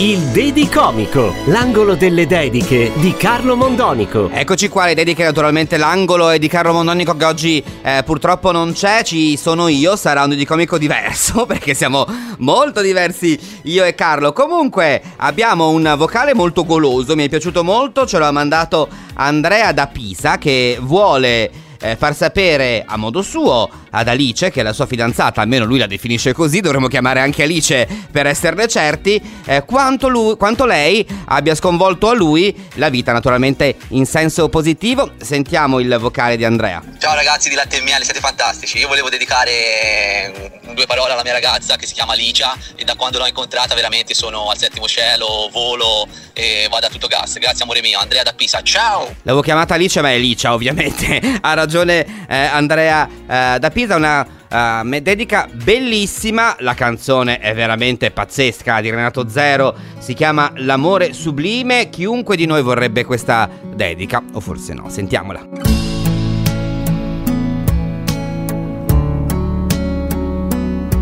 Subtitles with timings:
[0.00, 4.28] Il Dedicomico, l'angolo delle dediche di Carlo Mondonico.
[4.30, 8.72] Eccoci qua, le dediche naturalmente l'angolo è di Carlo Mondonico che oggi eh, purtroppo non
[8.72, 12.06] c'è, ci sono io, sarà un dedicomico diverso perché siamo
[12.38, 14.32] molto diversi io e Carlo.
[14.32, 19.86] Comunque abbiamo un vocale molto goloso, mi è piaciuto molto, ce l'ha mandato Andrea da
[19.86, 24.86] Pisa che vuole eh, far sapere a modo suo ad Alice, che è la sua
[24.86, 30.08] fidanzata, almeno lui la definisce così, dovremmo chiamare anche Alice per esserne certi, eh, quanto,
[30.08, 35.12] lui, quanto lei abbia sconvolto a lui la vita, naturalmente in senso positivo.
[35.20, 36.82] Sentiamo il vocale di Andrea.
[36.98, 38.78] Ciao ragazzi di Latte e Miele, siete fantastici.
[38.78, 43.18] Io volevo dedicare due parole alla mia ragazza che si chiama Licia e da quando
[43.18, 47.38] l'ho incontrata veramente sono al settimo cielo, volo e vado a tutto gas.
[47.38, 48.62] Grazie amore mio, Andrea da Pisa.
[48.62, 49.14] Ciao!
[49.22, 51.20] L'avevo chiamata Alice, ma è Licia ovviamente.
[51.40, 56.56] ha ragione eh, Andrea eh, da Pisa, una uh, dedica bellissima.
[56.60, 59.74] La canzone è veramente pazzesca di Renato Zero.
[59.98, 61.90] Si chiama L'amore sublime.
[61.90, 64.88] Chiunque di noi vorrebbe questa dedica, o forse no.
[64.88, 65.76] Sentiamola.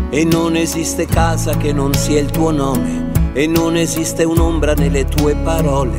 [0.09, 5.05] E non esiste casa che non sia il tuo nome, e non esiste un'ombra nelle
[5.05, 5.95] tue parole,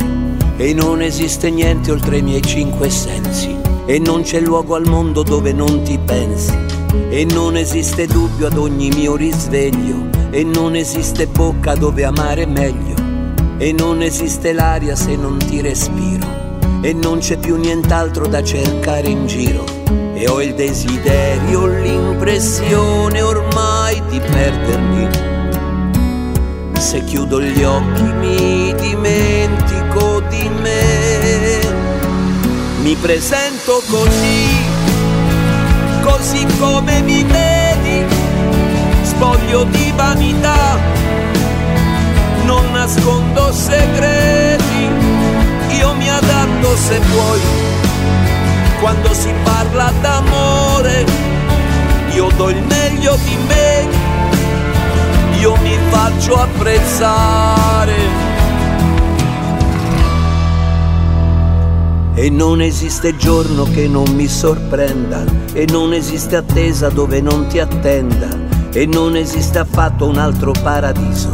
[0.57, 3.55] e non esiste niente oltre i miei cinque sensi,
[3.89, 6.55] e non c'è luogo al mondo dove non ti pensi,
[7.09, 12.95] e non esiste dubbio ad ogni mio risveglio, e non esiste bocca dove amare meglio,
[13.57, 16.27] e non esiste l'aria se non ti respiro,
[16.83, 19.65] e non c'è più nient'altro da cercare in giro.
[20.13, 25.09] E ho il desiderio, l'impressione ormai di perdermi.
[26.79, 31.68] Se chiudo gli occhi mi dimentico di me.
[32.89, 34.49] Mi presento così,
[36.01, 38.03] così come mi vedi,
[39.03, 40.79] spoglio di vanità,
[42.45, 44.89] non nascondo segreti,
[45.77, 47.41] io mi adatto se vuoi
[48.81, 51.05] quando si parla d'amore,
[52.15, 53.87] io do il meglio di me,
[55.41, 58.28] io mi faccio apprezzare.
[62.19, 67.61] E non esiste giorno che non mi sorprenda, e non esiste attesa dove non ti
[67.61, 68.29] attenda,
[68.73, 71.33] e non esiste affatto un altro paradiso.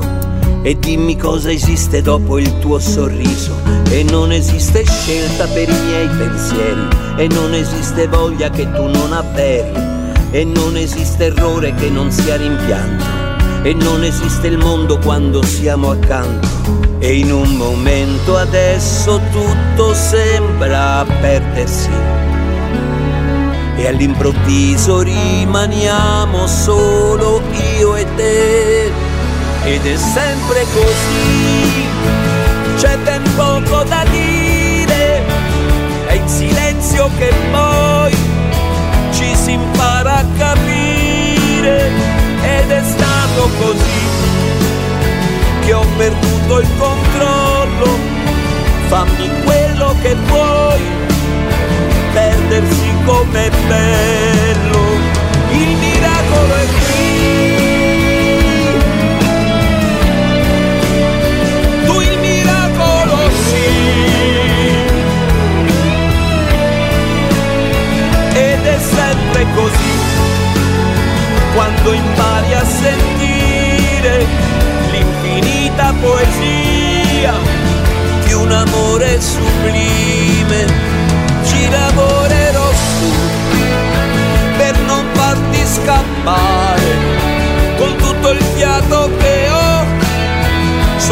[0.61, 3.55] E dimmi cosa esiste dopo il tuo sorriso.
[3.89, 6.89] E non esiste scelta per i miei pensieri.
[7.17, 9.73] E non esiste voglia che tu non avveri.
[10.33, 13.24] E non esiste errore che non sia rimpianto.
[13.65, 16.47] E non esiste il mondo quando siamo accanto.
[17.01, 21.91] E in un momento adesso tutto sembra perdersi.
[23.77, 27.43] E all'improvviso rimaniamo solo
[27.77, 28.93] io e te
[29.65, 31.87] ed è sempre così,
[32.77, 34.34] c'è ben poco da dire,
[46.55, 47.99] perduto il controllo,
[48.89, 50.81] fammi quello che vuoi,
[52.13, 54.14] perdersi com'è bello,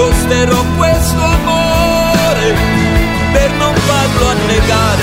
[0.03, 2.55] sosterrò questo amore
[3.33, 5.03] per non farlo annegare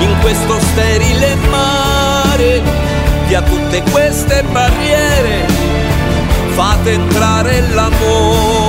[0.00, 2.60] in questo sterile mare,
[3.26, 5.46] via tutte queste barriere,
[6.50, 8.63] fate entrare l'amore,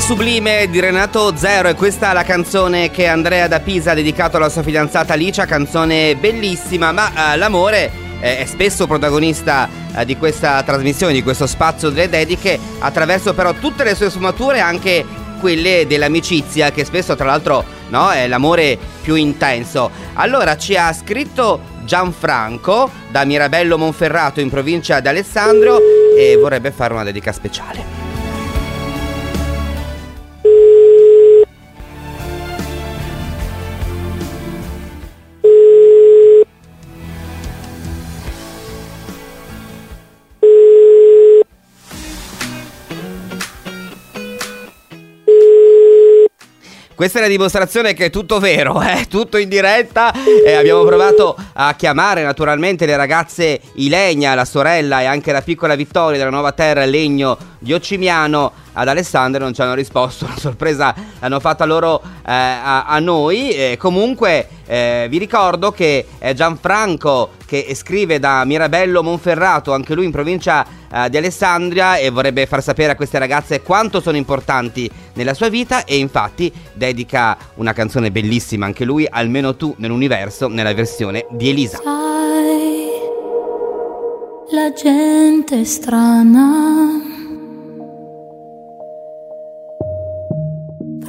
[0.00, 4.36] Sublime di Renato Zero e questa è la canzone che Andrea da Pisa ha dedicato
[4.36, 7.90] alla sua fidanzata Alicia, canzone bellissima, ma eh, l'amore
[8.20, 13.84] è spesso protagonista eh, di questa trasmissione, di questo spazio delle dediche, attraverso però tutte
[13.84, 15.04] le sue sfumature, anche
[15.40, 19.90] quelle dell'amicizia, che spesso tra l'altro no, è l'amore più intenso.
[20.14, 25.78] Allora ci ha scritto Gianfranco da Mirabello Monferrato in provincia di Alessandro
[26.16, 28.05] e vorrebbe fare una dedica speciale.
[46.96, 49.06] Questa è la dimostrazione che è tutto vero, è eh?
[49.06, 55.04] tutto in diretta e abbiamo provato a chiamare naturalmente le ragazze Ilenia, la sorella e
[55.04, 59.74] anche la piccola Vittoria della nuova terra Legno di Occimiano ad Alessandro non ci hanno
[59.74, 63.50] risposto, la sorpresa l'hanno fatta loro eh, a, a, noi.
[63.50, 70.04] Eh, comunque eh, vi ricordo che è Gianfranco che scrive da Mirabello Monferrato, anche lui
[70.04, 74.90] in provincia eh, di Alessandria e vorrebbe far sapere a queste ragazze quanto sono importanti
[75.14, 80.74] nella sua vita e infatti dedica una canzone bellissima anche lui, almeno tu nell'universo, nella
[80.74, 81.80] versione di Elisa.
[81.82, 82.88] Sai,
[84.50, 87.05] la gente strana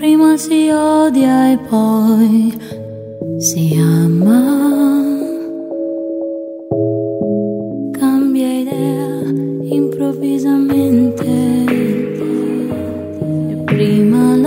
[0.07, 2.57] Prima si odia e poi
[3.39, 4.39] si ama.
[7.91, 9.19] Cambia idea
[9.63, 11.27] improvvisamente.
[13.49, 14.46] E prima la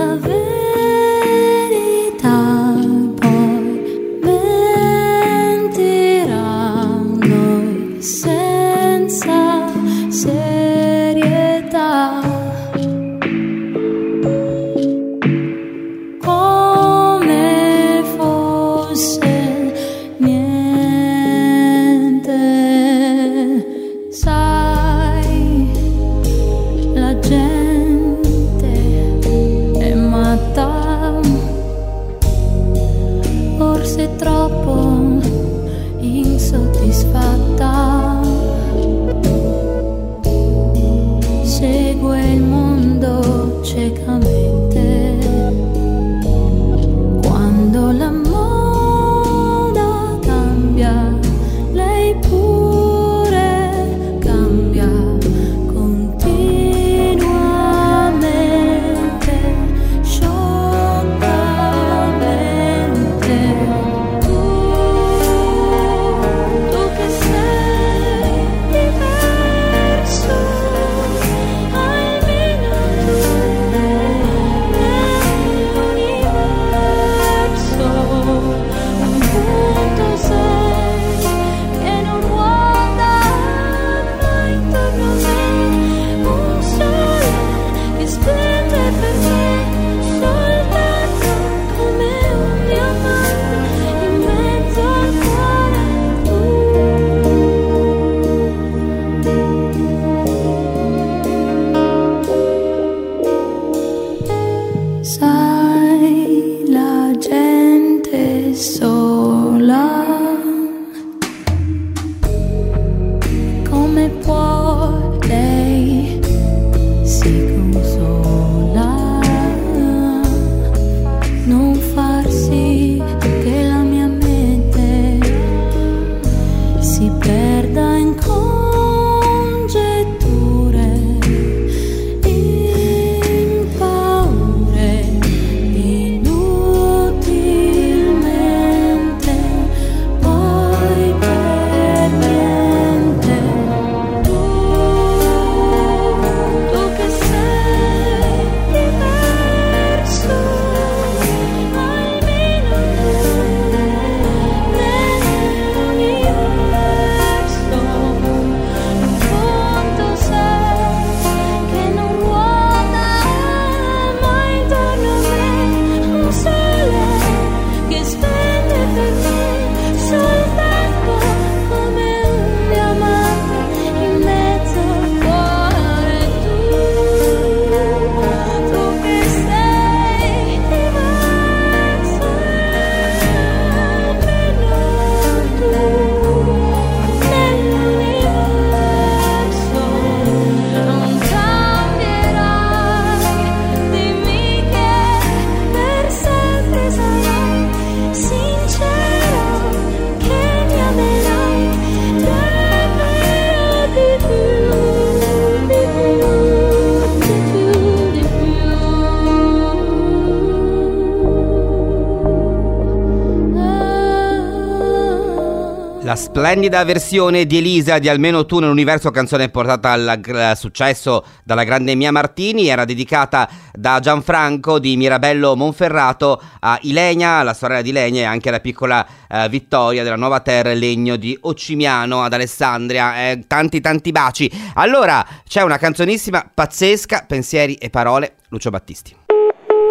[216.11, 221.95] La splendida versione di Elisa di Almeno tu nell'universo, canzone portata al successo dalla grande
[221.95, 228.23] Mia Martini, era dedicata da Gianfranco di Mirabello Monferrato a Ilenia, la sorella di Ilenia
[228.23, 233.29] e anche alla piccola eh, Vittoria della Nuova Terra Legno di Ocimiano ad Alessandria.
[233.29, 234.51] Eh, tanti tanti baci.
[234.73, 239.15] Allora, c'è una canzonissima pazzesca, pensieri e parole, Lucio Battisti.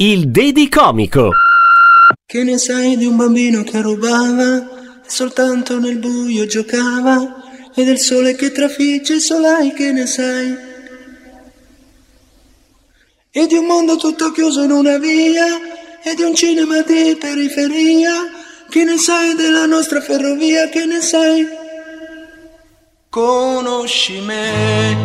[0.00, 1.30] Il Dedi Comico.
[2.26, 4.79] Che ne sai di un bambino che rubava e
[5.10, 10.56] soltanto nel buio giocava e del sole che trafigge solai che ne sai?
[13.32, 15.46] E di un mondo tutto chiuso in una via
[16.02, 18.12] e di un cinema di periferia
[18.68, 21.46] che ne sai della nostra ferrovia che ne sai?
[23.08, 24.96] Conosci me,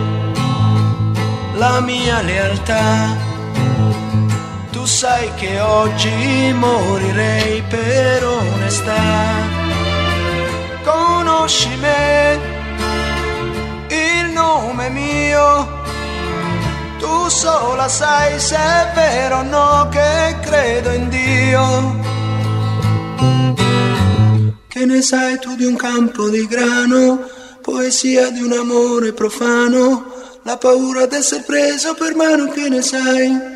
[1.55, 3.33] la mia lealtà
[4.71, 9.54] tu sai che oggi morirei per onestà.
[10.85, 12.39] Conosci me,
[13.89, 15.83] il nome mio.
[16.99, 22.03] Tu sola sai se è vero o no che credo in Dio.
[24.67, 27.27] Che ne sai tu di un campo di grano,
[27.61, 30.13] poesia di un amore profano,
[30.43, 33.53] la paura d'essere preso per mano, che ne sai?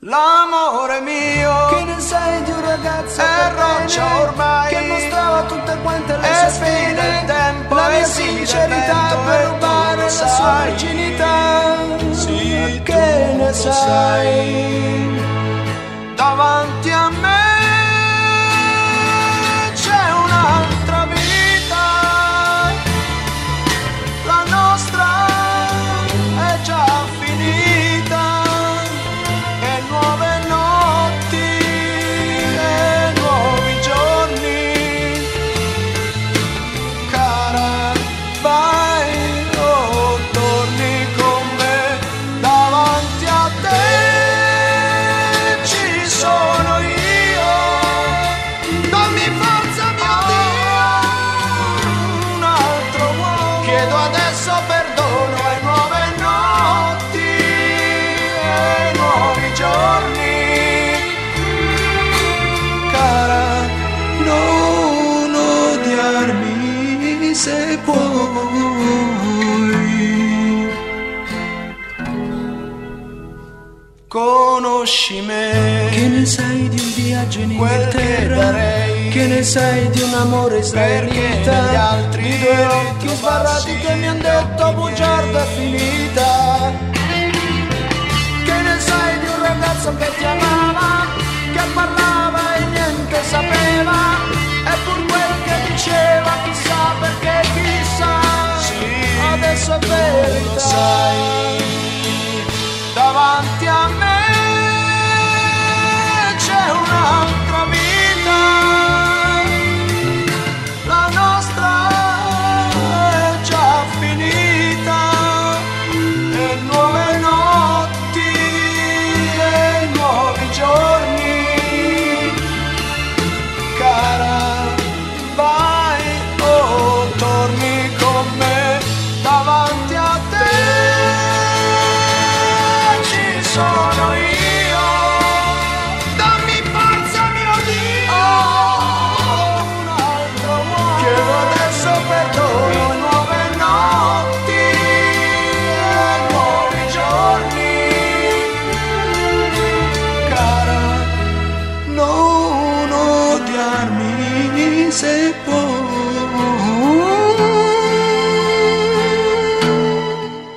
[0.00, 4.68] L'amore mio Che ne sai di un ragazzo È roccia ormai.
[4.68, 10.08] Che mostrava tutte quante le sue spine del tempo La mia sincerità per rubare la
[10.08, 11.74] sua virginità.
[12.12, 15.20] Sì, che ne sai.
[16.16, 16.75] Davanti
[59.56, 60.44] giorni.
[62.92, 63.66] Cara,
[64.24, 68.04] non odiarmi se puoi.
[74.08, 78.54] Conosci me, che ne sai di un viaggio in Inghilterra?
[79.10, 81.70] Che ne sai di un amore israelita?
[81.70, 86.95] Gli altri di due occhi sbarrati che mi han detto bugiarda è finita.
[93.30, 94.00] Sapeva,
[94.70, 98.14] e pur quel che diceva chissà perché chissà,
[99.32, 100.52] adesso è verità.
[100.52, 101.58] Lo sai,
[102.94, 103.55] davanti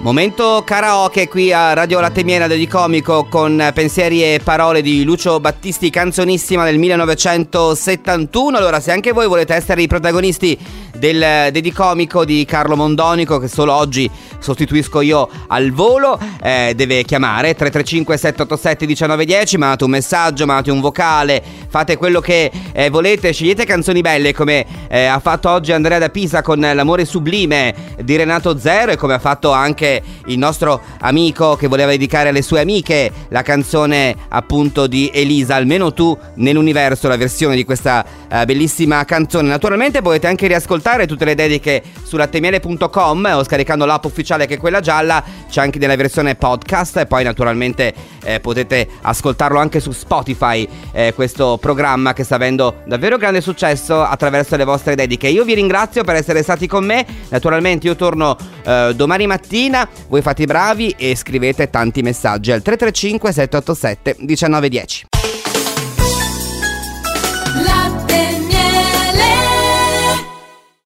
[0.09, 5.39] Momento karaoke qui a Radio Latte Miena di Comico con pensieri e parole di Lucio
[5.39, 8.57] Battisti, canzonissima del 1971.
[8.57, 10.57] Allora, se anche voi volete essere i protagonisti
[10.97, 17.53] del Dedicomico di Carlo Mondonico, che solo oggi sostituisco io al volo, eh, deve chiamare
[17.53, 23.63] 335 787 1910, mandate un messaggio, mandate un vocale, fate quello che eh, volete, scegliete
[23.65, 28.57] canzoni belle come eh, ha fatto oggi Andrea da Pisa con L'amore sublime di Renato
[28.57, 33.11] Zero e come ha fatto anche il nostro amico che voleva dedicare alle sue amiche
[33.29, 39.47] la canzone appunto di Elisa, almeno tu nell'universo, la versione di questa eh, bellissima canzone.
[39.47, 44.53] Naturalmente potete anche riascoltare ascoltare tutte le dediche su lattemiele.com o scaricando l'app ufficiale che
[44.55, 49.79] è quella gialla, c'è anche nella versione podcast e poi naturalmente eh, potete ascoltarlo anche
[49.79, 55.27] su Spotify, eh, questo programma che sta avendo davvero grande successo attraverso le vostre dediche.
[55.27, 60.21] Io vi ringrazio per essere stati con me, naturalmente io torno eh, domani mattina, voi
[60.21, 65.07] fate i bravi e scrivete tanti messaggi al 335 787 1910.